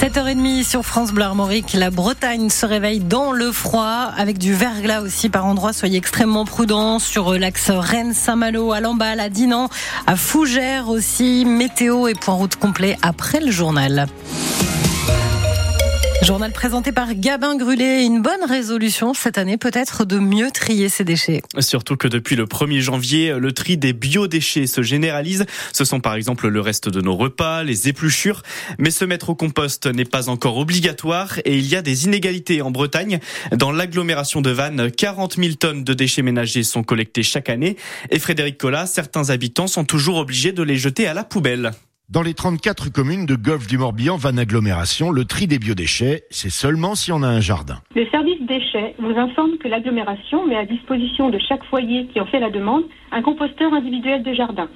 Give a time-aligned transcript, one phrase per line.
[0.00, 1.72] 7h30 sur France Bleu Armorique.
[1.72, 5.72] La Bretagne se réveille dans le froid avec du verglas aussi par endroits.
[5.72, 9.68] Soyez extrêmement prudents sur l'axe Rennes-Saint-Malo, à Lamballe, à Dinan,
[10.06, 11.44] à Fougères aussi.
[11.44, 14.06] Météo et point route complet après le journal.
[16.20, 18.02] Journal présenté par Gabin Grulé.
[18.02, 21.42] Une bonne résolution cette année peut-être de mieux trier ses déchets.
[21.60, 25.46] Surtout que depuis le 1er janvier, le tri des biodéchets se généralise.
[25.72, 28.42] Ce sont par exemple le reste de nos repas, les épluchures.
[28.78, 32.62] Mais se mettre au compost n'est pas encore obligatoire et il y a des inégalités
[32.62, 33.20] en Bretagne.
[33.52, 37.76] Dans l'agglomération de Vannes, 40 000 tonnes de déchets ménagers sont collectés chaque année.
[38.10, 41.70] Et Frédéric Collat, certains habitants sont toujours obligés de les jeter à la poubelle.
[42.10, 46.48] Dans les 34 communes de Golfe du Morbihan, Van Agglomération, le tri des biodéchets, c'est
[46.48, 47.82] seulement si on a un jardin.
[47.94, 52.24] Le service déchets vous informe que l'agglomération met à disposition de chaque foyer qui en
[52.24, 54.70] fait la demande un composteur individuel de jardin.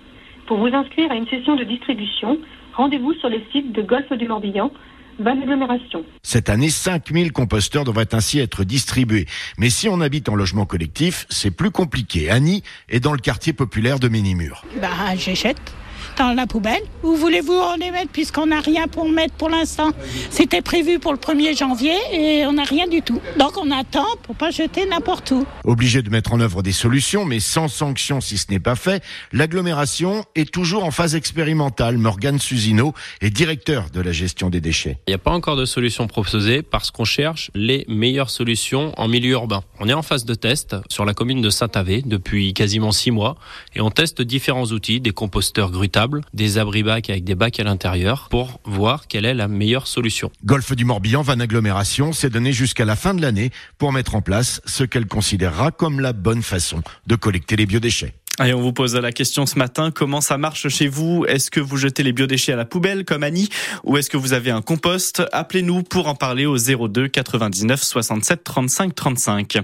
[0.46, 2.36] Pour vous inscrire à une session de distribution,
[2.74, 4.70] rendez-vous sur le site de Golfe du Morbihan,
[5.18, 6.04] Van Agglomération.
[6.22, 9.24] Cette année, 5000 composteurs devraient ainsi être distribués.
[9.56, 12.28] Mais si on habite en logement collectif, c'est plus compliqué.
[12.28, 14.66] Annie est dans le quartier populaire de Ménimur.
[14.82, 15.72] Bah, j'achète
[16.18, 16.82] dans la poubelle.
[17.02, 19.90] Où voulez-vous en les mettre puisqu'on n'a rien pour mettre pour l'instant?
[20.30, 23.20] C'était prévu pour le 1er janvier et on n'a rien du tout.
[23.38, 25.44] Donc on attend pour pas jeter n'importe où.
[25.64, 29.02] Obligé de mettre en œuvre des solutions, mais sans sanction si ce n'est pas fait,
[29.32, 31.98] l'agglomération est toujours en phase expérimentale.
[31.98, 34.98] Morgane Susino est directeur de la gestion des déchets.
[35.06, 39.08] Il n'y a pas encore de solution proposée parce qu'on cherche les meilleures solutions en
[39.08, 39.62] milieu urbain.
[39.80, 43.36] On est en phase de test sur la commune de Saint-Avé depuis quasiment six mois
[43.74, 46.01] et on teste différents outils, des composteurs grutables
[46.34, 50.30] des abris bacs avec des bacs à l'intérieur pour voir quelle est la meilleure solution.
[50.44, 54.22] Golfe du Morbihan, Van Agglomération s'est donné jusqu'à la fin de l'année pour mettre en
[54.22, 58.14] place ce qu'elle considérera comme la bonne façon de collecter les biodéchets.
[58.40, 61.26] Et on vous pose la question ce matin, comment ça marche chez vous?
[61.28, 63.50] Est-ce que vous jetez les biodéchets à la poubelle comme Annie?
[63.84, 65.22] Ou est-ce que vous avez un compost?
[65.32, 69.58] Appelez-nous pour en parler au 02 99 67 35 35.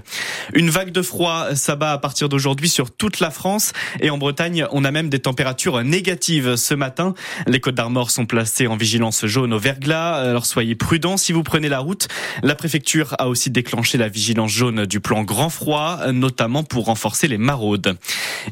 [0.52, 4.66] Une vague de froid s'abat à partir d'aujourd'hui sur toute la France et en Bretagne,
[4.70, 7.14] on a même des températures négatives ce matin.
[7.46, 11.42] Les Côtes d'Armor sont placées en vigilance jaune au verglas, alors soyez prudents si vous
[11.42, 12.08] prenez la route.
[12.42, 17.28] La préfecture a aussi déclenché la vigilance jaune du plan grand froid, notamment pour renforcer
[17.28, 17.96] les maraudes.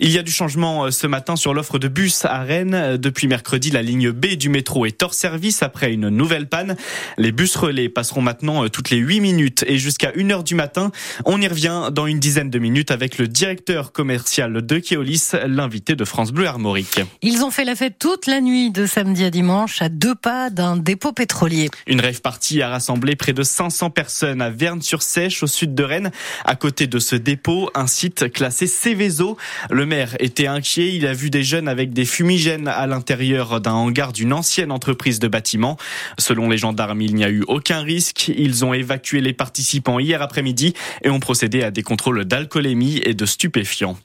[0.07, 2.75] Il y a du changement euh, ce matin sur l'offre de bus à Rennes.
[2.75, 6.77] Euh, depuis mercredi, la ligne B du métro est hors service après une nouvelle panne.
[7.19, 10.93] Les bus relais passeront maintenant euh, toutes les 8 minutes et jusqu'à 1h du matin.
[11.25, 15.97] On y revient dans une dizaine de minutes avec le directeur commercial de Keolis, l'invité
[15.97, 17.01] de France Bleu Armorique.
[17.23, 20.51] Ils ont fait la fête toute la nuit de samedi à dimanche à deux pas
[20.51, 21.69] d'un dépôt pétrolier.
[21.89, 26.13] Une rêve partie a rassemblé près de 500 personnes à Verne-sur-Sèche au sud de Rennes.
[26.45, 29.37] À côté de ce dépôt, un site classé Céveso.
[29.69, 30.95] Le maire était inquiet.
[30.95, 35.19] Il a vu des jeunes avec des fumigènes à l'intérieur d'un hangar d'une ancienne entreprise
[35.19, 35.77] de bâtiment.
[36.19, 38.29] Selon les gendarmes, il n'y a eu aucun risque.
[38.29, 43.15] Ils ont évacué les participants hier après-midi et ont procédé à des contrôles d'alcoolémie et
[43.15, 43.97] de stupéfiants.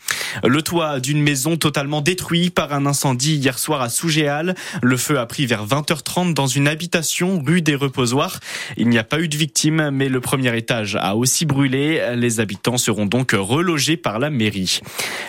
[0.44, 4.56] Le toit d'une maison totalement détruit par un incendie hier soir à Sougéal.
[4.82, 8.40] Le feu a pris vers 20h30 dans une habitation rue des Reposoirs.
[8.78, 12.02] Il n'y a pas eu de victimes, mais le premier étage a aussi brûlé.
[12.16, 14.80] Les habitants seront donc relogés par la mairie.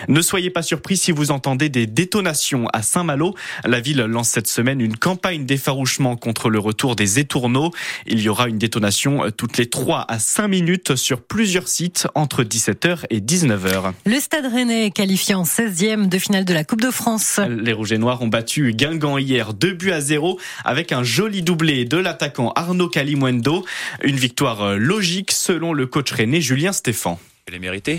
[0.07, 3.35] Ne soyez pas surpris si vous entendez des détonations à Saint-Malo.
[3.65, 7.71] La ville lance cette semaine une campagne d'effarouchement contre le retour des étourneaux.
[8.05, 12.43] Il y aura une détonation toutes les 3 à 5 minutes sur plusieurs sites entre
[12.43, 13.93] 17h et 19h.
[14.05, 17.39] Le Stade Rennais est qualifié en 16e de finale de la Coupe de France.
[17.49, 21.41] Les Rouges et Noirs ont battu Guingamp hier 2 buts à 0 avec un joli
[21.41, 23.65] doublé de l'attaquant Arnaud Calimuendo.
[24.03, 27.19] Une victoire logique selon le coach rennais Julien Stéphan.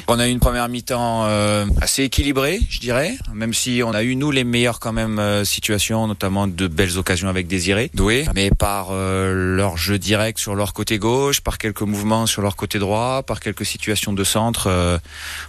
[0.08, 4.02] On a eu une première mi-temps euh, assez équilibrée, je dirais, même si on a
[4.02, 8.24] eu nous les meilleures quand même euh, situations, notamment de belles occasions avec Désiré, Doué,
[8.34, 12.56] mais par euh, leur jeu direct sur leur côté gauche, par quelques mouvements sur leur
[12.56, 14.98] côté droit, par quelques situations de centre.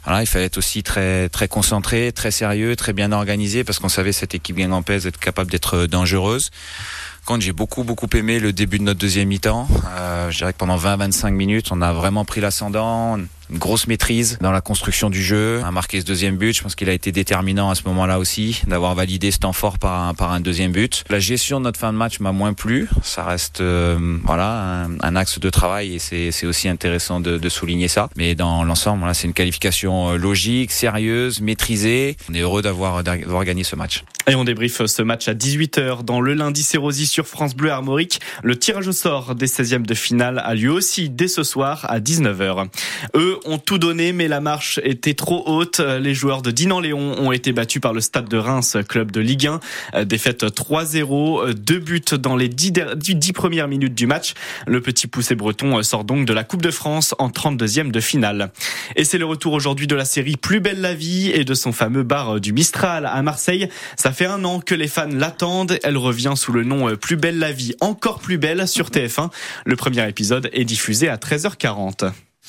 [0.04, 3.90] voilà, il fallait être aussi très très concentré, très sérieux, très bien organisé, parce qu'on
[3.90, 6.52] savait cette équipe guingampèse être capable d'être dangereuse.
[7.26, 9.68] Quand j'ai beaucoup beaucoup aimé le début de notre deuxième mi-temps,
[10.30, 13.18] je dirais que pendant 20-25 minutes, on a vraiment pris l'ascendant
[13.50, 16.56] une grosse maîtrise dans la construction du jeu, a marqué ce deuxième but.
[16.56, 19.80] Je pense qu'il a été déterminant à ce moment-là aussi, d'avoir validé ce temps fort
[19.80, 21.04] par un, deuxième but.
[21.10, 22.90] La gestion de notre fin de match m'a moins plu.
[23.04, 28.10] Ça reste euh, voilà un, axe de travail et c'est aussi intéressant de, souligner ça.
[28.18, 32.18] Mais dans l'ensemble, voilà, c'est une qualification euh, logique, sérieuse, maîtrisée.
[32.30, 34.04] On est heureux d'avoir gagné ce match.
[34.28, 38.20] Et on débriefe ce match à 18h dans le lundi Sérosi sur France Bleu Armorique.
[38.44, 42.00] Le tirage au sort des 16e de finale a lieu aussi dès ce soir à
[42.00, 42.68] 19h.
[43.16, 45.80] Eux ont tout donné, mais la marche était trop haute.
[45.80, 49.50] Les joueurs de Dinan-Léon ont été battus par le Stade de Reims, club de Ligue
[49.94, 50.06] 1.
[50.06, 54.34] Défaite 3-0, deux buts dans les dix, dix premières minutes du match.
[54.68, 58.52] Le petit poussé breton sort donc de la Coupe de France en 32e de finale.
[58.96, 61.72] Et c'est le retour aujourd'hui de la série Plus belle la vie et de son
[61.72, 63.70] fameux bar du Mistral à Marseille.
[63.96, 65.78] Ça fait un an que les fans l'attendent.
[65.84, 69.30] Elle revient sous le nom Plus belle la vie, encore plus belle sur TF1.
[69.66, 72.12] Le premier épisode est diffusé à 13h40.